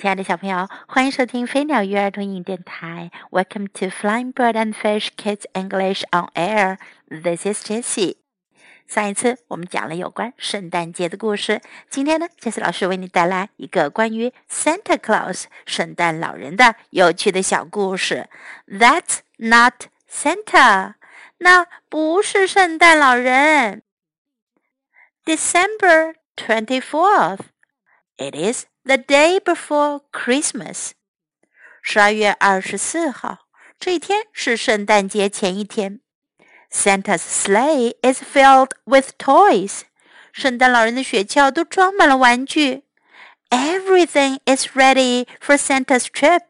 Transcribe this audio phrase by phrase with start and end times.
[0.00, 3.10] 亲爱的小朋友，欢迎收听飞鸟鱼儿童英语电台。
[3.30, 6.78] Welcome to Flying Bird and Fish Kids English on Air.
[7.10, 8.16] This is Jessie.
[8.86, 11.60] 上一次我们讲了有关圣诞节的故事，
[11.90, 18.30] 今天呢，Jessie 老师为你带来一个关于 Santa Claus 圣诞老人的有趣的小故事。
[18.66, 20.94] That's not Santa.
[21.36, 23.82] 那不是圣诞老人。
[25.26, 27.40] December twenty fourth.
[28.16, 30.91] It is the day before Christmas，
[31.81, 33.47] 十二月二十四号，
[33.79, 36.01] 这一天是圣诞节前一天。
[36.71, 39.81] Santa's sleigh is filled with toys，
[40.33, 42.83] 圣诞老人的雪橇都装满了玩具。
[43.49, 46.41] Everything is ready for Santa's trip，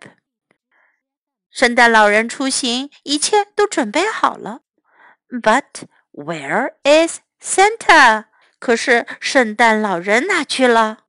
[1.52, 4.62] 圣诞老人出行，一切都准备好了。
[5.30, 8.26] But where is Santa？
[8.58, 10.99] 可是圣诞老人哪去了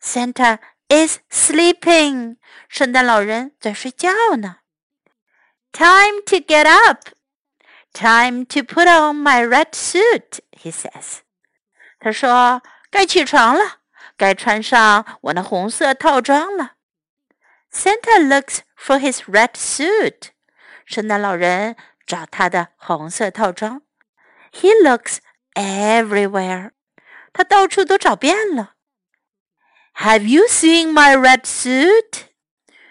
[0.00, 2.36] ？Santa is sleeping.
[2.68, 4.58] 圣诞老人在睡觉呢。
[5.72, 7.08] Time to get up.
[7.92, 11.20] Time to put on my red suit, he says.
[11.98, 13.80] 他说：“该起床了，
[14.16, 16.74] 该穿上我那红色套装了。”
[17.72, 20.30] Santa looks for his red suit.
[20.84, 23.82] 圣诞老人找他的红色套装。
[24.52, 25.18] He looks
[25.54, 26.70] everywhere.
[27.32, 28.74] 他到处都找遍了。
[29.94, 32.26] have you seen my red suit？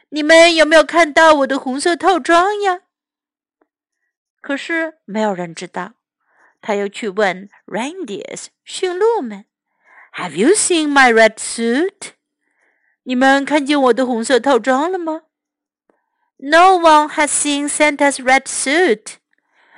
[0.10, 2.82] 你们有没有看到我的红色套装呀？
[4.42, 5.94] 可是没有人知道。
[6.62, 9.46] 他又去问 reindeers 驯鹿们：
[10.14, 12.14] Have you seen my red suit？
[13.04, 15.24] 你们看见我的红色套装了吗？
[16.38, 19.18] No one has seen Santa's red suit。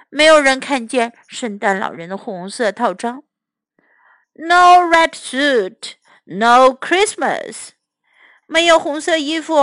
[0.10, 3.24] 没有人看见圣诞老人的红色套装。
[4.34, 5.96] No red suit。
[6.25, 7.71] No Christmas，
[8.47, 9.57] 没有红色衣服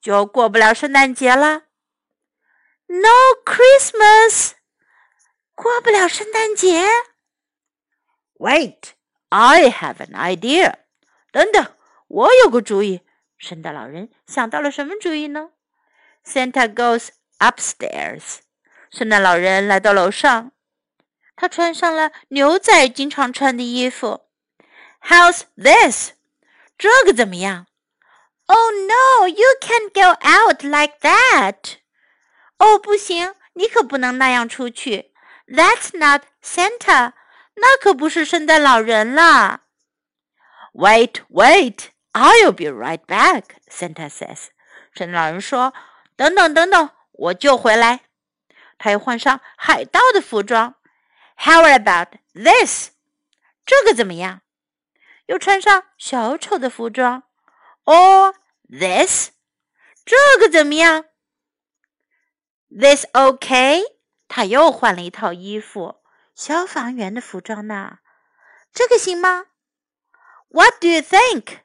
[0.00, 1.62] 就过不了圣诞节了。
[2.86, 3.08] No
[3.44, 4.52] Christmas，
[5.54, 6.86] 过不了圣诞节。
[8.34, 10.74] Wait，I have an idea。
[11.30, 11.74] 等等，
[12.08, 13.02] 我有个主意。
[13.38, 15.50] 圣诞老人想到了什么主意呢
[16.26, 18.40] ？Santa goes upstairs。
[18.90, 20.52] 圣诞老人来到楼上，
[21.36, 24.26] 他穿上了牛仔经常穿的衣服。
[25.01, 26.11] How's this?
[26.77, 27.67] 这个怎么样？
[28.45, 31.77] Oh no, you can't go out like that.
[32.57, 35.13] 哦，不行，你可不能那样出去。
[35.47, 37.13] That's not Santa.
[37.55, 39.61] 那可不是圣诞老人了。
[40.73, 43.43] Wait, wait, I'll be right back.
[43.69, 44.49] Santa says.
[44.93, 45.73] 圣诞老人说：“
[46.15, 48.01] 等等，等等，我就回来。”
[48.77, 50.75] 他又换上海盗的服装。
[51.37, 52.91] How about this?
[53.65, 54.40] 这个怎么样？
[55.26, 57.22] 又穿上小丑的服装
[57.84, 58.34] ，or
[58.68, 59.30] this，
[60.04, 61.04] 这个怎么样
[62.68, 63.82] ？This OK？
[64.28, 66.02] 他又换了一套衣服，
[66.34, 67.98] 消防员的服装呢？
[68.72, 69.46] 这个行吗
[70.48, 71.58] ？What do you think？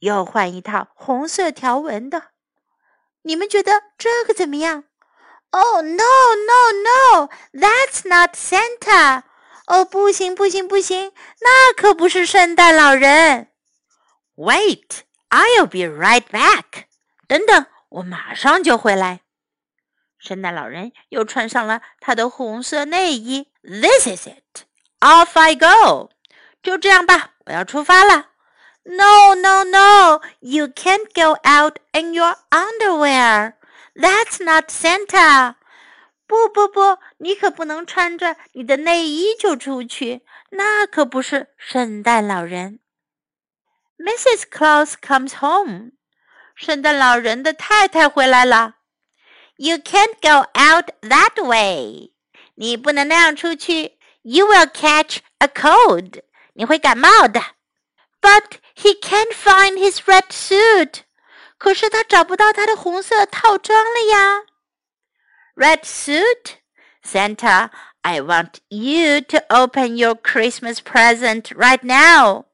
[0.00, 2.30] 又换一套红色条纹的，
[3.22, 4.84] 你们觉得这个怎么样
[5.50, 9.22] ？Oh no no no！That's not Santa。
[9.67, 11.11] 哦，不行，不行，不行，
[11.41, 13.47] 那可不是圣诞老人。
[14.35, 16.85] Wait, I'll be right back。
[17.27, 19.21] 等等，我马上就回来。
[20.17, 23.51] 圣诞老人又穿上了他的红色内衣。
[23.61, 24.65] This is it.
[24.99, 26.09] Off I go。
[26.61, 28.27] 就这样吧，我要出发了。
[28.83, 30.21] No, no, no!
[30.39, 33.53] You can't go out in your underwear.
[33.93, 35.55] That's not Santa.
[36.26, 42.80] 不不不，你可不能穿着你的内衣就出去，那可不是圣诞老人。
[43.98, 44.44] Mrs.
[44.50, 45.92] Claus comes home，
[46.54, 48.76] 圣诞老人的太太回来了。
[49.56, 52.12] You can't go out that way，
[52.56, 53.98] 你不能那样出去。
[54.22, 56.22] You will catch a cold，
[56.54, 57.40] 你会感冒的。
[58.20, 61.02] But he can't find his red suit，
[61.58, 64.42] 可是他找不到他的红色套装了呀。
[65.55, 66.57] Red suit?
[67.03, 67.69] Santa,
[68.01, 72.45] I want you to open your Christmas present right now.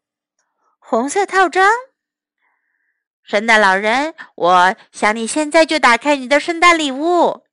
[0.80, 1.70] 红色套装，
[3.24, 7.44] 圣诞老人，我想你现在就打开你的圣诞礼物。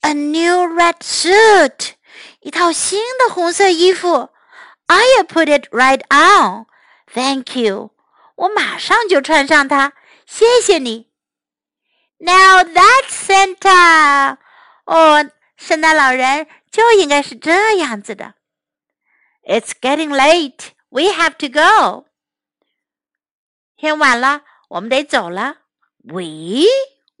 [0.00, 1.92] A new red suit，
[2.40, 4.30] 一套新的红色衣服。
[4.88, 6.66] I'll put it right on.
[7.06, 7.90] Thank you.
[8.34, 9.92] 我马上就穿上它，
[10.26, 11.10] 谢谢你。
[12.18, 14.38] Now that's Santa！
[14.84, 18.34] 哦，圣诞老人就应该是这样子的。
[19.42, 20.70] It's getting late.
[20.88, 22.06] We have to go.
[23.76, 25.56] 天晚了， 我们得走了。
[26.04, 26.66] We，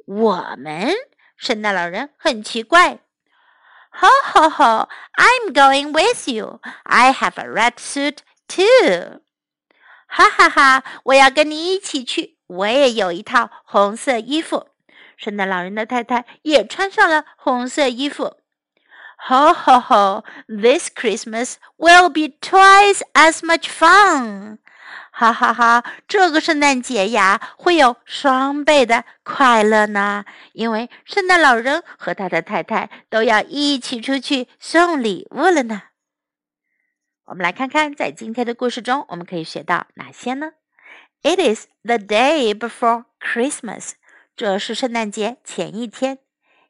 [0.06, 0.94] 我们，
[1.36, 3.00] 圣诞老人很奇怪。
[3.90, 4.88] Ho ho ho!
[5.14, 6.60] I'm going with you.
[6.84, 9.20] I have a red suit too.
[10.06, 10.84] 哈哈哈！
[11.04, 14.68] 我要跟你一起去，我也有一套红色衣服。
[15.17, 18.37] 圣诞老人的太太也穿上了红色衣服。
[19.27, 20.23] Ho ho ho!
[20.47, 24.59] This Christmas will be twice as much fun.
[25.11, 25.83] 哈哈哈！
[26.07, 30.23] 这个圣诞节呀，会有双倍的快乐呢，
[30.53, 35.81] 因为圣诞老人和他的太太都要一起出去送礼物了呢。
[37.25, 40.51] 我们来看看，在今天的故事中，我们可以学到哪些呢
[41.23, 43.93] ？It is the day before Christmas，
[44.36, 46.18] 这是圣诞节前一天。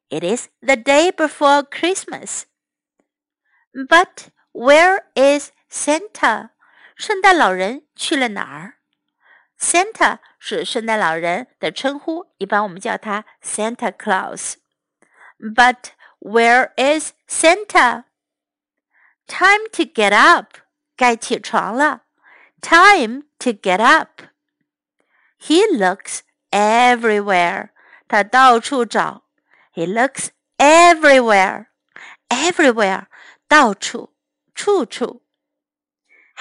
[0.09, 6.51] It is the day before Christmas。But where is Santa？
[6.95, 8.75] 圣诞老人去了哪儿？
[9.59, 18.05] Santa 是圣诞老人的称呼，一般我们叫他 Santa Claus。But where is Santa?
[19.27, 20.59] Time to get up，
[20.97, 22.03] 该起床了。
[22.61, 24.21] Time to get up.
[25.41, 27.71] He looks everywhere，
[28.09, 29.25] 他到处找。
[29.75, 30.29] He looks
[30.59, 31.67] everywhere,
[32.29, 33.07] everywhere，
[33.49, 34.15] 到处，
[34.55, 35.23] 处处。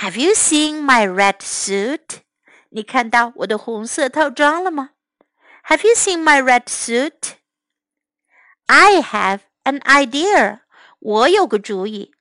[0.01, 2.21] have you seen my red suit?
[2.69, 4.91] 你看到我的红色套装了吗？
[5.65, 7.33] Have you seen my red suit?
[8.65, 10.61] I have an idea.
[10.99, 12.15] 我有个主意。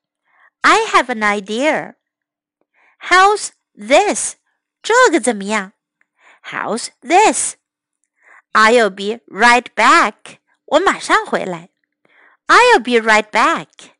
[0.60, 1.94] I have an idea.
[3.00, 4.34] How's this?
[4.82, 5.72] 这个怎么样？
[6.44, 7.54] How's this?
[8.54, 10.38] I'll be right back.
[10.66, 11.70] 我马上回来。
[12.46, 13.92] I'll be right back.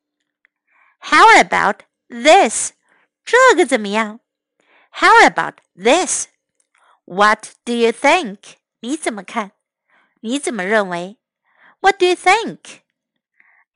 [1.00, 2.72] How about this?
[3.24, 4.20] 这个怎么样？
[4.90, 6.26] How about this?
[7.04, 8.56] What do you think?
[8.80, 9.52] 你怎么看？
[10.20, 11.18] 你怎么认为？
[11.80, 12.80] What do you think?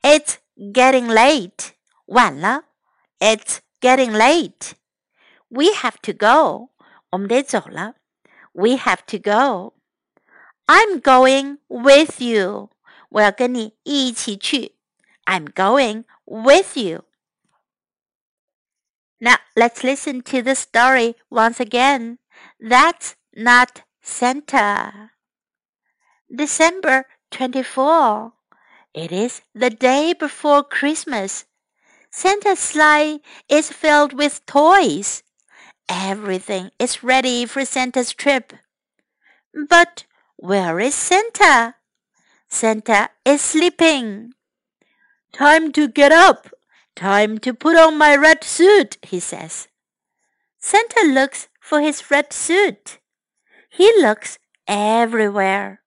[0.02, 1.70] It's getting late.
[2.06, 2.64] 晚了。
[3.18, 4.72] It's getting late.
[5.48, 6.70] We have to go.
[7.10, 7.94] 我们得走了。
[8.52, 9.74] We have to go.
[10.68, 12.70] I'm going with you.
[13.10, 14.74] 我要跟你一起去。
[15.24, 17.04] I'm going with you.
[19.20, 22.18] Now let's listen to the story once again.
[22.60, 25.10] That's not Santa.
[26.34, 28.32] December 24.
[28.92, 31.44] It is the day before Christmas.
[32.10, 35.22] Santa's sleigh is filled with toys.
[35.88, 38.52] Everything is ready for Santa's trip.
[39.68, 40.04] But
[40.39, 41.75] where is Santa?
[42.47, 44.33] Santa is sleeping.
[45.31, 46.49] Time to get up,
[46.99, 49.69] Time to put on my red suit, he says.
[50.57, 52.99] Santa looks for his red suit.
[53.69, 54.37] He looks
[54.67, 55.81] everywhere.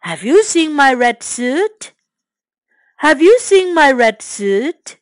[0.00, 1.92] Have you seen my red suit?
[2.96, 4.98] Have you seen my red suit?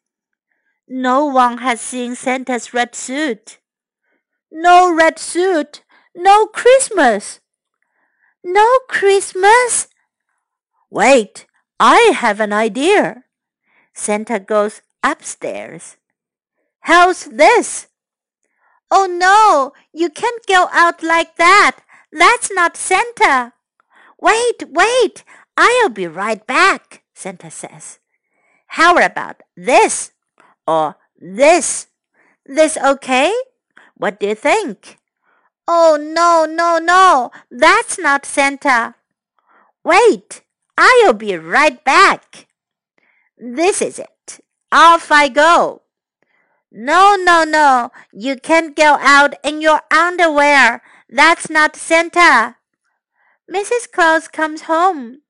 [0.86, 3.60] No one has seen Santa's red suit.
[4.52, 5.84] No red suit,
[6.14, 7.40] no Christmas.
[8.44, 9.88] No Christmas?
[10.90, 11.46] Wait,
[11.80, 13.24] I have an idea.
[13.92, 15.96] Santa goes upstairs.
[16.80, 17.88] How's this?
[18.90, 21.78] Oh no, you can't go out like that.
[22.12, 23.52] That's not Santa.
[24.20, 25.24] Wait, wait,
[25.56, 27.98] I'll be right back, Santa says.
[28.78, 30.12] How about this?
[30.66, 31.88] Or this?
[32.46, 33.32] This okay?
[33.96, 34.98] What do you think?
[35.70, 38.94] Oh no, no, no, that's not Santa.
[39.84, 40.40] Wait,
[40.78, 42.46] I'll be right back.
[43.36, 44.40] This is it.
[44.72, 45.82] Off I go.
[46.72, 47.90] No, no, no.
[48.14, 50.80] You can't go out in your underwear.
[51.06, 52.56] That's not Santa.
[53.52, 53.92] Mrs.
[53.92, 55.20] Claus comes home.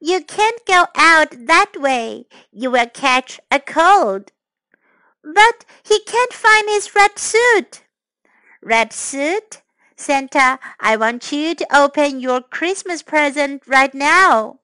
[0.00, 2.24] You can't go out that way.
[2.50, 4.32] You will catch a cold.
[5.22, 7.82] But he can't find his red suit.
[8.68, 9.62] Red suit?
[9.96, 14.60] Santa, I want you to open your Christmas present right now.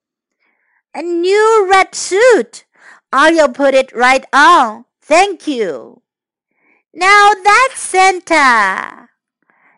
[0.95, 2.67] A new red suit.
[3.11, 4.85] I'll put it right on.
[5.01, 6.03] Thank you.
[6.93, 9.09] Now that's Santa.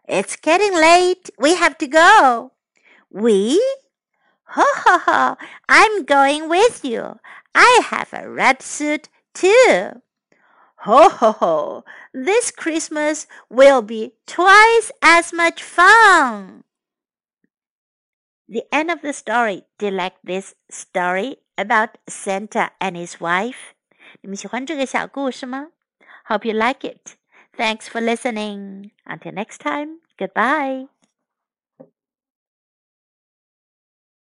[0.09, 1.31] It's getting late.
[1.39, 2.51] We have to go.
[3.09, 3.63] We?
[4.57, 5.37] Ho ho ho.
[5.69, 7.21] I'm going with you.
[7.55, 10.03] I have a red suit too.
[10.86, 11.84] Ho ho ho.
[12.14, 16.64] This Christmas will be twice as much fun.
[18.50, 19.64] The end of the story.
[19.78, 23.76] Do you like this story about Santa and his wife?
[24.22, 25.68] 你们喜欢这个小故事吗？
[26.28, 27.16] Hope you like it.
[27.56, 28.92] Thanks for listening.
[29.06, 30.00] Until next time.
[30.18, 30.88] Goodbye.